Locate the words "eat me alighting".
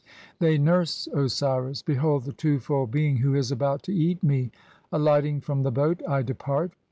3.93-5.41